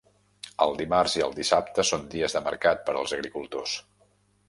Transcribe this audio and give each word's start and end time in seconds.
El 0.65 0.73
dimarts 0.79 1.13
i 1.19 1.25
el 1.27 1.35
dissabte 1.41 1.87
són 1.91 2.09
dies 2.17 2.39
de 2.39 2.45
mercat 2.49 2.85
per 2.91 2.99
als 2.99 3.19
agricultors. 3.19 3.81